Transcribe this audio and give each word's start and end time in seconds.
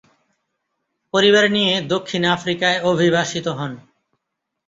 পরিবার 1.13 1.45
নিয়ে 1.51 1.73
দক্ষিণআফ্রিকায় 1.93 2.79
অভিবাসিত 2.83 3.45
হন। 3.49 3.71